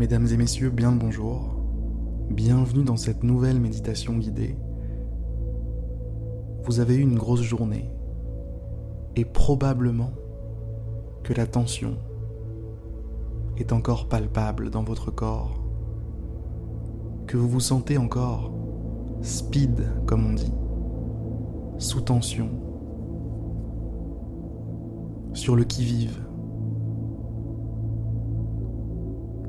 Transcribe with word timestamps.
Mesdames 0.00 0.28
et 0.28 0.38
messieurs, 0.38 0.70
bien 0.70 0.92
le 0.92 0.96
bonjour. 0.96 1.56
Bienvenue 2.30 2.84
dans 2.84 2.96
cette 2.96 3.22
nouvelle 3.22 3.60
méditation 3.60 4.16
guidée. 4.16 4.56
Vous 6.64 6.80
avez 6.80 6.94
eu 6.94 7.02
une 7.02 7.18
grosse 7.18 7.42
journée 7.42 7.92
et 9.14 9.26
probablement 9.26 10.12
que 11.22 11.34
la 11.34 11.46
tension 11.46 11.98
est 13.58 13.74
encore 13.74 14.08
palpable 14.08 14.70
dans 14.70 14.84
votre 14.84 15.10
corps, 15.10 15.62
que 17.26 17.36
vous 17.36 17.50
vous 17.50 17.60
sentez 17.60 17.98
encore 17.98 18.54
speed 19.20 19.86
comme 20.06 20.24
on 20.24 20.32
dit, 20.32 20.54
sous 21.76 22.00
tension, 22.00 22.48
sur 25.34 25.56
le 25.56 25.64
qui-vive 25.64 26.29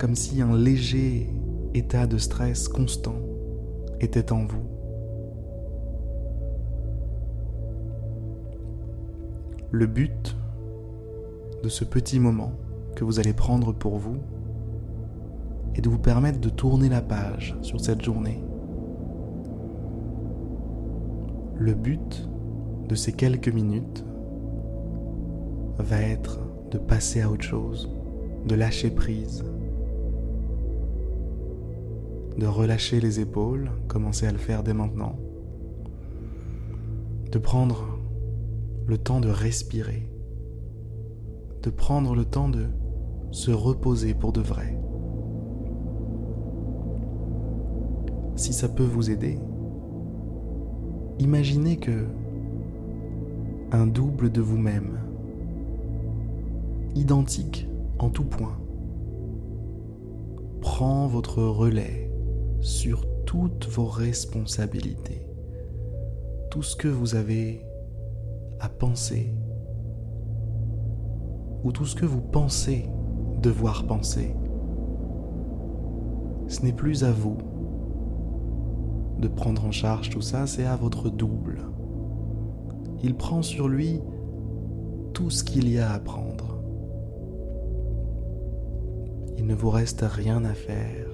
comme 0.00 0.16
si 0.16 0.40
un 0.40 0.56
léger 0.56 1.28
état 1.74 2.06
de 2.06 2.16
stress 2.16 2.68
constant 2.68 3.18
était 4.00 4.32
en 4.32 4.46
vous. 4.46 4.64
Le 9.70 9.86
but 9.86 10.38
de 11.62 11.68
ce 11.68 11.84
petit 11.84 12.18
moment 12.18 12.52
que 12.96 13.04
vous 13.04 13.20
allez 13.20 13.34
prendre 13.34 13.72
pour 13.74 13.98
vous 13.98 14.16
est 15.74 15.82
de 15.82 15.90
vous 15.90 15.98
permettre 15.98 16.40
de 16.40 16.48
tourner 16.48 16.88
la 16.88 17.02
page 17.02 17.54
sur 17.60 17.78
cette 17.78 18.02
journée. 18.02 18.42
Le 21.58 21.74
but 21.74 22.26
de 22.88 22.94
ces 22.94 23.12
quelques 23.12 23.52
minutes 23.52 24.02
va 25.76 26.00
être 26.00 26.40
de 26.70 26.78
passer 26.78 27.20
à 27.20 27.30
autre 27.30 27.44
chose, 27.44 27.90
de 28.46 28.54
lâcher 28.54 28.90
prise, 28.90 29.44
de 32.38 32.46
relâcher 32.46 33.00
les 33.00 33.20
épaules, 33.20 33.70
commencez 33.88 34.26
à 34.26 34.32
le 34.32 34.38
faire 34.38 34.62
dès 34.62 34.74
maintenant, 34.74 35.18
de 37.30 37.38
prendre 37.38 37.98
le 38.86 38.98
temps 38.98 39.20
de 39.20 39.28
respirer, 39.28 40.08
de 41.62 41.70
prendre 41.70 42.14
le 42.14 42.24
temps 42.24 42.48
de 42.48 42.66
se 43.30 43.50
reposer 43.50 44.14
pour 44.14 44.32
de 44.32 44.40
vrai. 44.40 44.76
Si 48.36 48.52
ça 48.52 48.68
peut 48.68 48.84
vous 48.84 49.10
aider, 49.10 49.38
imaginez 51.18 51.76
que 51.76 52.06
un 53.72 53.86
double 53.86 54.32
de 54.32 54.40
vous-même, 54.40 54.98
identique 56.96 57.68
en 58.00 58.08
tout 58.08 58.24
point, 58.24 58.58
prend 60.60 61.06
votre 61.06 61.42
relais 61.42 62.09
sur 62.60 63.06
toutes 63.24 63.68
vos 63.68 63.86
responsabilités, 63.86 65.26
tout 66.50 66.62
ce 66.62 66.76
que 66.76 66.88
vous 66.88 67.14
avez 67.14 67.64
à 68.60 68.68
penser, 68.68 69.34
ou 71.64 71.72
tout 71.72 71.86
ce 71.86 71.94
que 71.94 72.06
vous 72.06 72.20
pensez 72.20 72.88
devoir 73.40 73.86
penser. 73.86 74.34
Ce 76.48 76.62
n'est 76.62 76.72
plus 76.72 77.04
à 77.04 77.12
vous 77.12 77.38
de 79.18 79.28
prendre 79.28 79.64
en 79.64 79.70
charge 79.70 80.10
tout 80.10 80.22
ça, 80.22 80.46
c'est 80.46 80.64
à 80.64 80.76
votre 80.76 81.10
double. 81.10 81.60
Il 83.02 83.14
prend 83.14 83.42
sur 83.42 83.68
lui 83.68 84.00
tout 85.12 85.30
ce 85.30 85.44
qu'il 85.44 85.68
y 85.68 85.78
a 85.78 85.92
à 85.92 85.98
prendre. 85.98 86.58
Il 89.38 89.46
ne 89.46 89.54
vous 89.54 89.70
reste 89.70 90.04
rien 90.06 90.44
à 90.44 90.54
faire 90.54 91.09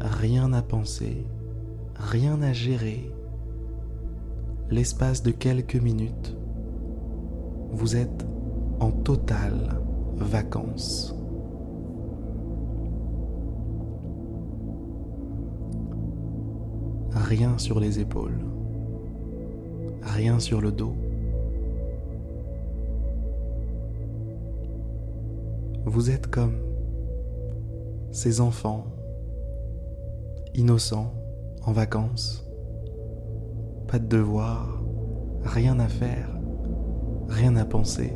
rien 0.00 0.52
à 0.52 0.62
penser, 0.62 1.26
rien 1.94 2.40
à 2.42 2.52
gérer. 2.52 3.10
L'espace 4.70 5.22
de 5.22 5.30
quelques 5.30 5.76
minutes, 5.76 6.36
vous 7.70 7.96
êtes 7.96 8.26
en 8.80 8.90
totale 8.90 9.80
vacances. 10.16 11.14
Rien 17.12 17.58
sur 17.58 17.80
les 17.80 18.00
épaules, 18.00 18.44
rien 20.02 20.38
sur 20.38 20.60
le 20.60 20.72
dos. 20.72 20.94
Vous 25.84 26.10
êtes 26.10 26.26
comme 26.26 26.56
ces 28.10 28.40
enfants 28.40 28.95
innocent, 30.56 31.12
en 31.62 31.72
vacances. 31.72 32.44
Pas 33.88 33.98
de 33.98 34.06
devoir, 34.06 34.82
rien 35.44 35.78
à 35.78 35.88
faire, 35.88 36.28
rien 37.28 37.56
à 37.56 37.64
penser. 37.64 38.12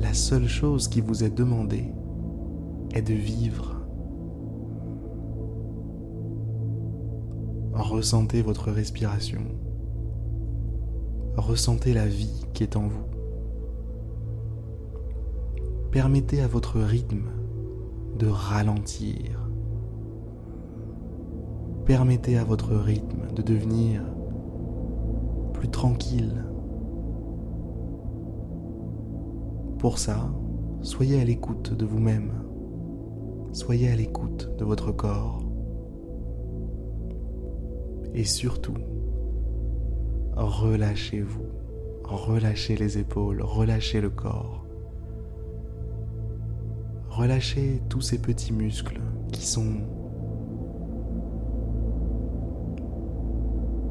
La 0.00 0.14
seule 0.14 0.48
chose 0.48 0.88
qui 0.88 1.00
vous 1.00 1.24
est 1.24 1.30
demandée 1.30 1.92
est 2.94 3.02
de 3.02 3.14
vivre. 3.14 3.76
Ressentez 7.72 8.42
votre 8.42 8.70
respiration. 8.70 9.42
Ressentez 11.36 11.94
la 11.94 12.06
vie 12.06 12.46
qui 12.52 12.62
est 12.62 12.76
en 12.76 12.86
vous. 12.86 13.06
Permettez 15.90 16.40
à 16.40 16.46
votre 16.46 16.80
rythme 16.80 17.41
de 18.22 18.28
ralentir. 18.28 19.50
Permettez 21.86 22.38
à 22.38 22.44
votre 22.44 22.72
rythme 22.72 23.34
de 23.34 23.42
devenir 23.42 24.04
plus 25.52 25.68
tranquille. 25.68 26.44
Pour 29.80 29.98
ça, 29.98 30.32
soyez 30.82 31.20
à 31.20 31.24
l'écoute 31.24 31.74
de 31.74 31.84
vous-même. 31.84 32.44
Soyez 33.50 33.90
à 33.90 33.96
l'écoute 33.96 34.50
de 34.56 34.64
votre 34.64 34.92
corps. 34.92 35.42
Et 38.14 38.24
surtout, 38.24 38.78
relâchez-vous. 40.36 41.46
Relâchez 42.04 42.76
les 42.76 42.98
épaules, 42.98 43.42
relâchez 43.42 44.00
le 44.00 44.10
corps. 44.10 44.64
Relâchez 47.14 47.82
tous 47.90 48.00
ces 48.00 48.16
petits 48.16 48.54
muscles 48.54 48.98
qui 49.32 49.44
sont 49.44 49.82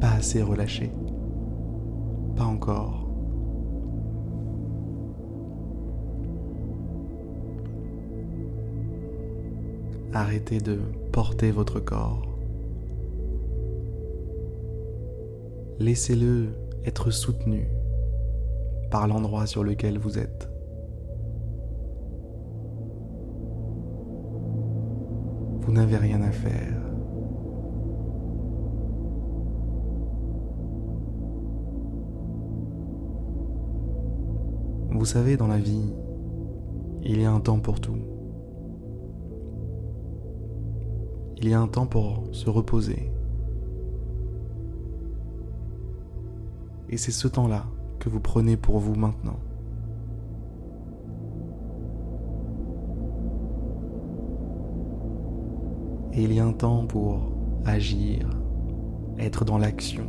pas 0.00 0.12
assez 0.12 0.40
relâchés. 0.40 0.90
Pas 2.34 2.44
encore. 2.44 3.10
Arrêtez 10.14 10.62
de 10.62 10.78
porter 11.12 11.50
votre 11.50 11.78
corps. 11.78 12.26
Laissez-le 15.78 16.54
être 16.86 17.10
soutenu 17.10 17.68
par 18.90 19.06
l'endroit 19.06 19.46
sur 19.46 19.62
lequel 19.62 19.98
vous 19.98 20.18
êtes. 20.18 20.50
Vous 25.60 25.72
n'avez 25.72 25.96
rien 25.96 26.22
à 26.22 26.30
faire. 26.30 26.80
Vous 34.90 35.04
savez, 35.06 35.36
dans 35.36 35.46
la 35.46 35.58
vie, 35.58 35.94
il 37.02 37.20
y 37.20 37.24
a 37.24 37.32
un 37.32 37.40
temps 37.40 37.58
pour 37.58 37.80
tout. 37.80 37.96
Il 41.38 41.48
y 41.48 41.54
a 41.54 41.60
un 41.60 41.68
temps 41.68 41.86
pour 41.86 42.24
se 42.32 42.50
reposer. 42.50 43.10
Et 46.90 46.96
c'est 46.96 47.12
ce 47.12 47.28
temps-là 47.28 47.64
que 47.98 48.08
vous 48.08 48.20
prenez 48.20 48.56
pour 48.56 48.78
vous 48.78 48.94
maintenant. 48.94 49.38
Et 56.12 56.22
il 56.22 56.32
y 56.32 56.40
a 56.40 56.44
un 56.44 56.52
temps 56.52 56.86
pour 56.86 57.32
agir, 57.64 58.28
être 59.18 59.44
dans 59.44 59.58
l'action. 59.58 60.06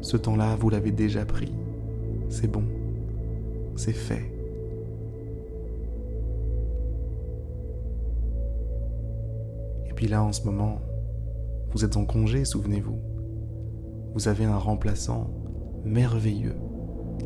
Ce 0.00 0.16
temps-là, 0.16 0.56
vous 0.56 0.70
l'avez 0.70 0.90
déjà 0.90 1.24
pris. 1.24 1.52
C'est 2.28 2.50
bon. 2.50 2.64
C'est 3.76 3.92
fait. 3.92 4.30
Et 9.88 9.92
puis 9.94 10.08
là, 10.08 10.22
en 10.22 10.32
ce 10.32 10.44
moment, 10.44 10.80
vous 11.72 11.84
êtes 11.84 11.96
en 11.96 12.04
congé, 12.04 12.44
souvenez-vous. 12.44 12.98
Vous 14.14 14.28
avez 14.28 14.44
un 14.44 14.58
remplaçant 14.58 15.30
merveilleux 15.84 16.56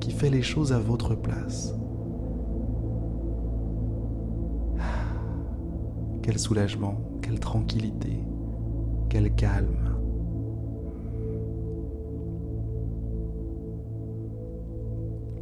qui 0.01 0.11
fait 0.11 0.31
les 0.31 0.43
choses 0.43 0.73
à 0.73 0.79
votre 0.79 1.15
place. 1.15 1.75
Quel 6.29 6.39
soulagement, 6.39 7.01
quelle 7.23 7.41
tranquillité, 7.41 8.23
quel 9.09 9.35
calme. 9.35 9.97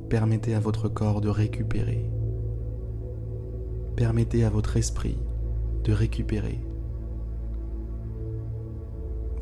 Permettez 0.08 0.54
à 0.54 0.60
votre 0.60 0.88
corps 0.88 1.20
de 1.20 1.28
récupérer. 1.28 2.08
Permettez 3.96 4.44
à 4.44 4.48
votre 4.48 4.76
esprit 4.76 5.18
de 5.82 5.92
récupérer. 5.92 6.60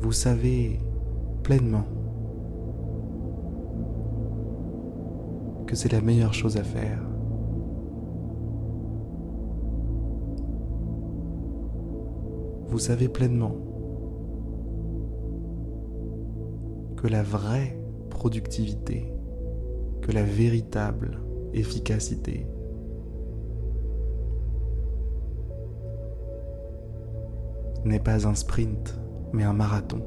Vous 0.01 0.13
savez 0.13 0.79
pleinement 1.43 1.85
que 5.67 5.75
c'est 5.75 5.91
la 5.91 6.01
meilleure 6.01 6.33
chose 6.33 6.57
à 6.57 6.63
faire. 6.63 7.14
Vous 12.67 12.79
savez 12.79 13.07
pleinement 13.07 13.55
que 16.97 17.07
la 17.07 17.23
vraie 17.23 17.77
productivité, 18.09 19.13
que 20.01 20.11
la 20.11 20.23
véritable 20.23 21.21
efficacité 21.53 22.47
n'est 27.85 27.99
pas 27.99 28.27
un 28.27 28.33
sprint, 28.33 28.99
mais 29.31 29.43
un 29.43 29.53
marathon. 29.53 30.01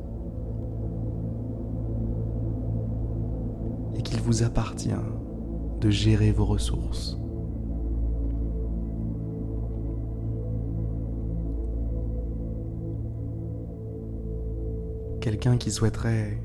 Et 3.97 4.03
qu'il 4.03 4.21
vous 4.21 4.43
appartient 4.43 4.91
de 5.81 5.91
gérer 5.91 6.33
vos 6.33 6.45
ressources. 6.45 7.19
Quelqu'un 15.29 15.59
qui 15.59 15.71
souhaiterait 15.71 16.43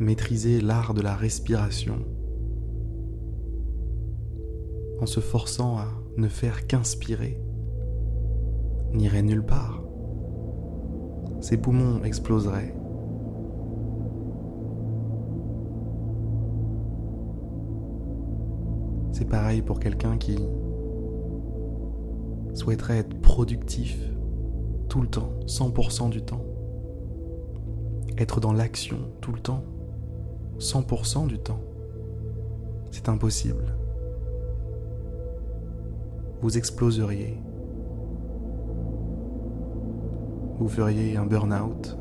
maîtriser 0.00 0.60
l'art 0.60 0.94
de 0.94 1.00
la 1.00 1.14
respiration 1.14 2.00
en 5.00 5.06
se 5.06 5.20
forçant 5.20 5.78
à 5.78 5.86
ne 6.16 6.26
faire 6.26 6.66
qu'inspirer 6.66 7.40
n'irait 8.94 9.22
nulle 9.22 9.46
part. 9.46 9.84
Ses 11.40 11.56
poumons 11.56 12.02
exploseraient 12.02 12.74
C'est 19.12 19.28
pareil 19.28 19.62
pour 19.62 19.78
quelqu'un 19.78 20.18
qui 20.18 20.36
souhaiterait 22.54 22.98
être 22.98 23.20
productif 23.20 23.96
tout 24.88 25.00
le 25.00 25.06
temps, 25.06 25.30
100% 25.46 26.10
du 26.10 26.20
temps. 26.20 26.44
Être 28.18 28.40
dans 28.40 28.52
l'action 28.52 28.98
tout 29.20 29.32
le 29.32 29.40
temps, 29.40 29.64
100% 30.58 31.26
du 31.26 31.38
temps. 31.38 31.60
C'est 32.90 33.08
impossible. 33.08 33.76
Vous 36.40 36.56
exploseriez. 36.56 37.40
Vous 40.58 40.68
feriez 40.68 41.16
un 41.16 41.26
burn-out. 41.26 41.98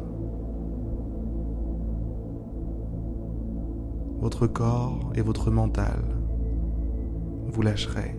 Votre 4.21 4.47
corps 4.47 5.11
et 5.15 5.21
votre 5.21 5.49
mental 5.49 5.99
vous 7.53 7.61
lâcherez. 7.61 8.15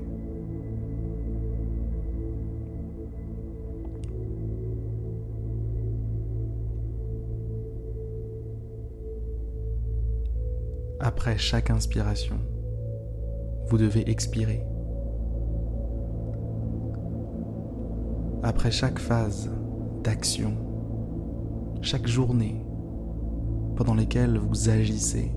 Après 11.06 11.36
chaque 11.36 11.68
inspiration, 11.68 12.38
vous 13.66 13.76
devez 13.76 14.08
expirer. 14.08 14.64
Après 18.42 18.70
chaque 18.70 18.98
phase 18.98 19.50
d'action, 20.02 20.54
chaque 21.82 22.06
journée 22.06 22.64
pendant 23.76 23.94
lesquelles 23.94 24.38
vous 24.38 24.70
agissez, 24.70 25.30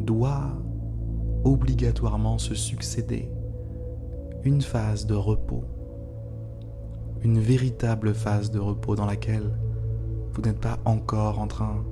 doit 0.00 0.52
obligatoirement 1.44 2.36
se 2.36 2.54
succéder 2.54 3.32
une 4.44 4.60
phase 4.60 5.06
de 5.06 5.14
repos, 5.14 5.64
une 7.22 7.38
véritable 7.38 8.12
phase 8.12 8.50
de 8.50 8.58
repos 8.58 8.94
dans 8.94 9.06
laquelle 9.06 9.58
vous 10.34 10.42
n'êtes 10.42 10.60
pas 10.60 10.78
encore 10.84 11.38
en 11.38 11.46
train 11.46 11.82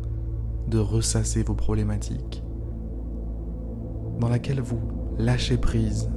de 0.71 0.79
ressasser 0.79 1.43
vos 1.43 1.55
problématiques, 1.55 2.43
dans 4.21 4.29
laquelle 4.29 4.61
vous 4.61 4.81
lâchez 5.19 5.57
prise 5.57 6.11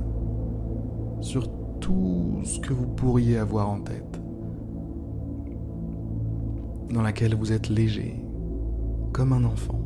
sur 1.21 1.49
tout 1.79 2.39
ce 2.43 2.59
que 2.59 2.73
vous 2.73 2.87
pourriez 2.87 3.37
avoir 3.37 3.69
en 3.69 3.81
tête, 3.81 4.21
dans 6.93 7.01
laquelle 7.01 7.35
vous 7.35 7.51
êtes 7.51 7.69
léger, 7.69 8.23
comme 9.11 9.33
un 9.33 9.43
enfant 9.43 9.79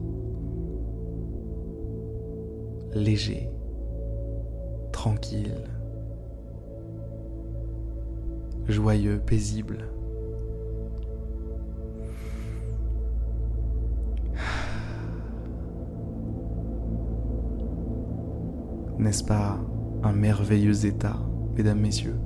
léger, 2.94 3.50
tranquille, 4.92 5.64
joyeux, 8.68 9.22
paisible. 9.25 9.90
N'est-ce 19.07 19.24
pas 19.24 19.57
un 20.04 20.12
merveilleux 20.12 20.86
état, 20.86 21.15
mesdames, 21.56 21.80
messieurs? 21.80 22.18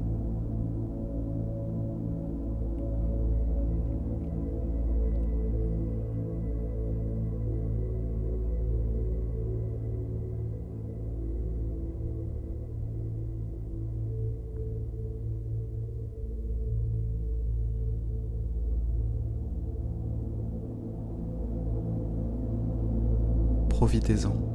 Profitez-en. 23.70 24.51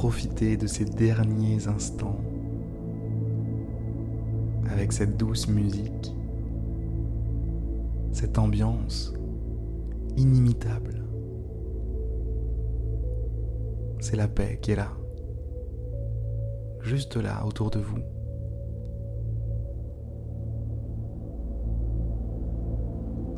Profitez 0.00 0.56
de 0.56 0.68
ces 0.68 0.84
derniers 0.84 1.66
instants 1.66 2.20
avec 4.70 4.92
cette 4.92 5.16
douce 5.16 5.48
musique, 5.48 6.14
cette 8.12 8.38
ambiance 8.38 9.12
inimitable. 10.16 11.04
C'est 13.98 14.14
la 14.14 14.28
paix 14.28 14.60
qui 14.62 14.70
est 14.70 14.76
là, 14.76 14.92
juste 16.80 17.16
là 17.16 17.44
autour 17.44 17.70
de 17.70 17.80
vous. 17.80 17.98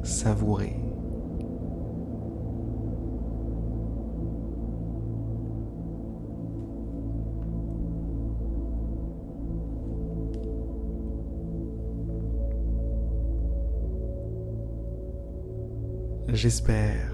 Savourez 0.02 0.90
J'espère 16.33 17.11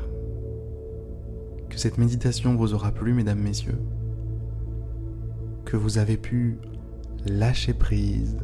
que 1.70 1.78
cette 1.78 1.96
méditation 1.96 2.54
vous 2.54 2.74
aura 2.74 2.92
plu, 2.92 3.14
mesdames, 3.14 3.38
messieurs, 3.38 3.80
que 5.64 5.78
vous 5.78 5.96
avez 5.96 6.18
pu 6.18 6.58
lâcher 7.24 7.72
prise 7.72 8.36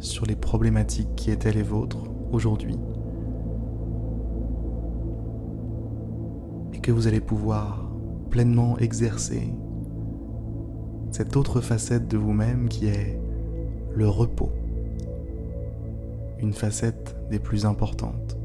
sur 0.00 0.26
les 0.26 0.36
problématiques 0.36 1.16
qui 1.16 1.30
étaient 1.30 1.52
les 1.52 1.62
vôtres 1.62 2.10
aujourd'hui, 2.30 2.76
et 6.74 6.80
que 6.80 6.92
vous 6.92 7.06
allez 7.06 7.20
pouvoir 7.20 7.90
pleinement 8.28 8.76
exercer 8.76 9.50
cette 11.10 11.36
autre 11.36 11.62
facette 11.62 12.06
de 12.06 12.18
vous-même 12.18 12.68
qui 12.68 12.86
est 12.86 13.18
le 13.94 14.06
repos, 14.06 14.52
une 16.38 16.52
facette 16.52 17.16
des 17.30 17.38
plus 17.38 17.64
importantes. 17.64 18.37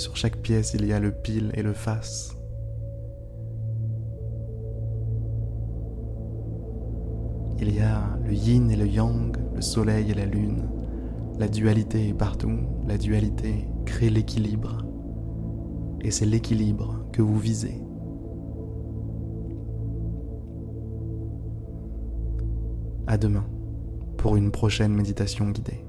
Sur 0.00 0.16
chaque 0.16 0.38
pièce, 0.38 0.72
il 0.72 0.86
y 0.86 0.94
a 0.94 0.98
le 0.98 1.12
pile 1.12 1.50
et 1.52 1.62
le 1.62 1.74
face. 1.74 2.34
Il 7.58 7.74
y 7.74 7.80
a 7.80 8.18
le 8.24 8.32
yin 8.32 8.70
et 8.70 8.76
le 8.76 8.86
yang, 8.86 9.36
le 9.54 9.60
soleil 9.60 10.10
et 10.10 10.14
la 10.14 10.24
lune. 10.24 10.70
La 11.38 11.48
dualité 11.48 12.08
est 12.08 12.14
partout. 12.14 12.60
La 12.86 12.96
dualité 12.96 13.68
crée 13.84 14.08
l'équilibre. 14.08 14.78
Et 16.00 16.10
c'est 16.10 16.24
l'équilibre 16.24 17.04
que 17.12 17.20
vous 17.20 17.38
visez. 17.38 17.82
À 23.06 23.18
demain 23.18 23.44
pour 24.16 24.36
une 24.36 24.50
prochaine 24.50 24.94
méditation 24.94 25.50
guidée. 25.50 25.84